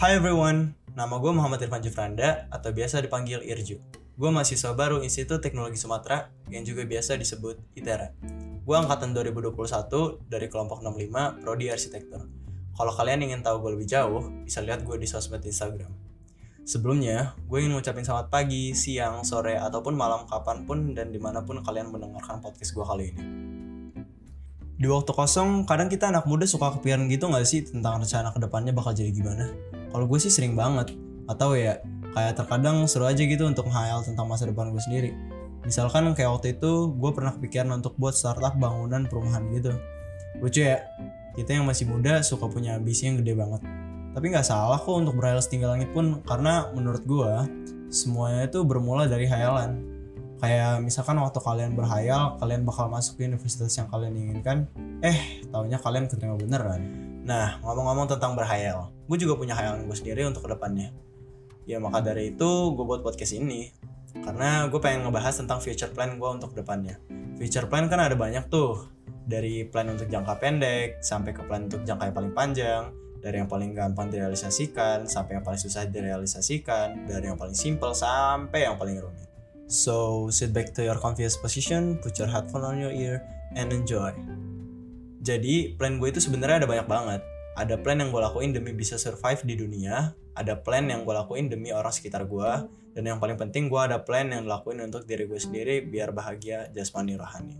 [0.00, 3.76] Hi everyone, nama gue Muhammad Irfan Jufranda atau biasa dipanggil Irju.
[4.16, 8.16] Gue mahasiswa baru Institut Teknologi Sumatera yang juga biasa disebut ITERA.
[8.64, 9.60] Gue angkatan 2021
[10.24, 12.32] dari kelompok 65 Prodi Arsitektur.
[12.72, 15.92] Kalau kalian ingin tahu gue lebih jauh, bisa lihat gue di sosmed Instagram.
[16.64, 21.44] Sebelumnya, gue ingin ngucapin selamat pagi, siang, sore, ataupun malam kapan pun dan di mana
[21.44, 23.22] pun kalian mendengarkan podcast gue kali ini.
[24.80, 28.40] Di waktu kosong, kadang kita anak muda suka kepikiran gitu gak sih tentang rencana ke
[28.40, 29.52] depannya bakal jadi gimana?
[29.90, 30.94] Kalau gue sih sering banget.
[31.30, 31.78] Atau ya,
[32.14, 35.10] kayak terkadang seru aja gitu untuk menghayal tentang masa depan gue sendiri.
[35.62, 39.76] Misalkan kayak waktu itu, gue pernah kepikiran untuk buat startup bangunan perumahan gitu.
[40.42, 40.82] Lucu ya,
[41.38, 43.62] kita yang masih muda suka punya ambisi yang gede banget.
[44.10, 47.32] Tapi nggak salah kok untuk berhayal setinggi langit pun, karena menurut gue,
[47.90, 49.90] semuanya itu bermula dari hayalan
[50.40, 54.64] kayak misalkan waktu kalian berhayal kalian bakal masuk ke universitas yang kalian inginkan
[55.04, 56.80] eh taunya kalian keterima beneran
[57.30, 60.94] nah ngomong-ngomong tentang berhayal gue juga punya hayalan gue sendiri untuk ke depannya.
[61.66, 63.74] Ya maka dari itu gue buat podcast ini
[64.22, 67.02] karena gue pengen ngebahas tentang future plan gue untuk ke depannya.
[67.34, 68.86] Future plan kan ada banyak tuh
[69.26, 72.82] dari plan untuk jangka pendek sampai ke plan untuk jangka yang paling panjang
[73.18, 78.70] dari yang paling gampang direalisasikan sampai yang paling susah direalisasikan dari yang paling simple sampai
[78.70, 79.26] yang paling rumit.
[79.66, 83.26] So sit back to your comfiest position, put your headphone on your ear,
[83.58, 84.14] and enjoy.
[85.20, 87.20] Jadi plan gue itu sebenarnya ada banyak banget.
[87.56, 91.52] Ada plan yang gue lakuin demi bisa survive di dunia, ada plan yang gue lakuin
[91.52, 92.50] demi orang sekitar gue,
[92.96, 96.72] dan yang paling penting gue ada plan yang lakuin untuk diri gue sendiri biar bahagia
[96.72, 97.58] jasmani rohani.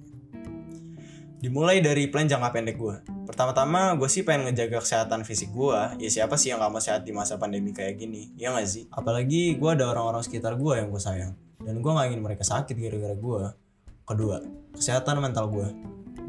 [1.41, 2.97] Dimulai dari plan jangka pendek gue.
[3.29, 6.01] Pertama-tama gue sih pengen ngejaga kesehatan fisik gue.
[6.01, 8.33] Ya siapa sih yang gak mau sehat di masa pandemi kayak gini?
[8.37, 8.85] Ya gak sih?
[8.93, 12.73] Apalagi gue ada orang-orang sekitar gue yang gue sayang dan gue gak ingin mereka sakit
[12.77, 13.43] gara-gara gue
[14.09, 14.37] kedua
[14.75, 15.69] kesehatan mental gue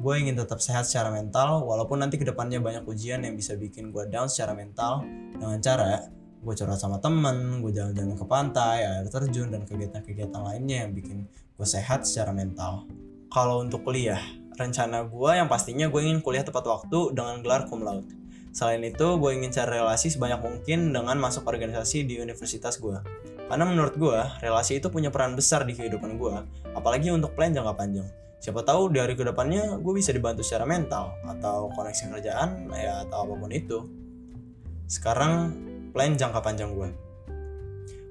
[0.02, 3.94] gue ingin tetap sehat secara mental walaupun nanti ke depannya banyak ujian yang bisa bikin
[3.94, 5.05] gue down secara mental
[5.38, 6.09] dengan cara
[6.41, 11.29] gue curhat sama temen, gue jalan-jalan ke pantai, air terjun, dan kegiatan-kegiatan lainnya yang bikin
[11.29, 12.90] gue sehat secara mental.
[13.29, 14.17] Kalau untuk kuliah,
[14.57, 18.09] rencana gue yang pastinya gue ingin kuliah tepat waktu dengan gelar cum laude.
[18.57, 22.97] Selain itu, gue ingin cari relasi sebanyak mungkin dengan masuk organisasi di universitas gue.
[23.45, 26.35] Karena menurut gue, relasi itu punya peran besar di kehidupan gue,
[26.73, 28.09] apalagi untuk plan jangka panjang.
[28.41, 33.06] Siapa tahu di hari ke depannya gue bisa dibantu secara mental, atau koneksi kerjaan, ya
[33.06, 33.85] atau apa pun itu.
[34.90, 35.53] Sekarang,
[35.94, 36.90] plan jangka panjang gue.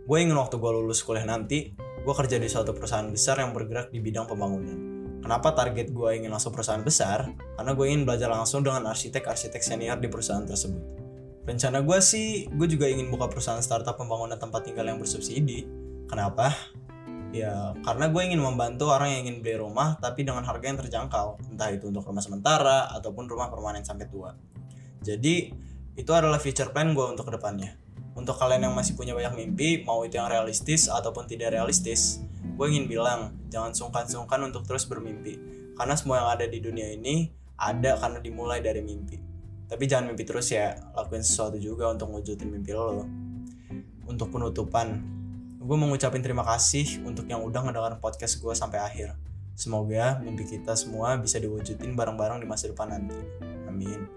[0.07, 3.91] Gue ingin waktu gue lulus kuliah nanti, gue kerja di suatu perusahaan besar yang bergerak
[3.91, 4.79] di bidang pembangunan.
[5.19, 7.27] Kenapa target gue ingin langsung perusahaan besar?
[7.59, 10.83] Karena gue ingin belajar langsung dengan arsitek-arsitek senior di perusahaan tersebut.
[11.43, 15.67] Rencana gue sih, gue juga ingin buka perusahaan startup pembangunan tempat tinggal yang bersubsidi.
[16.07, 16.55] Kenapa?
[17.31, 21.55] Ya, karena gue ingin membantu orang yang ingin beli rumah tapi dengan harga yang terjangkau.
[21.55, 24.35] Entah itu untuk rumah sementara ataupun rumah permanen sampai tua.
[25.01, 25.55] Jadi,
[25.95, 27.79] itu adalah future plan gue untuk ke depannya.
[28.19, 32.67] Untuk kalian yang masih punya banyak mimpi, mau itu yang realistis ataupun tidak realistis, gue
[32.67, 35.39] ingin bilang, jangan sungkan-sungkan untuk terus bermimpi.
[35.79, 37.31] Karena semua yang ada di dunia ini
[37.61, 39.31] ada karena dimulai dari mimpi
[39.71, 43.07] tapi jangan mimpi terus ya lakuin sesuatu juga untuk ngewujudin mimpi lo
[44.11, 44.99] untuk penutupan
[45.61, 49.13] gue mau ngucapin terima kasih untuk yang udah ngedengar podcast gue sampai akhir
[49.53, 53.21] semoga mimpi kita semua bisa diwujudin bareng-bareng di masa depan nanti
[53.69, 54.09] amin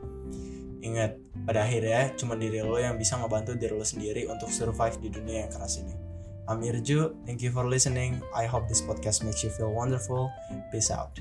[0.79, 5.11] ingat pada akhirnya cuma diri lo yang bisa ngebantu diri lo sendiri untuk survive di
[5.11, 5.95] dunia yang keras ini
[6.43, 8.19] I'm Irju, thank you for listening.
[8.35, 10.27] I hope this podcast makes you feel wonderful.
[10.75, 11.15] Peace out.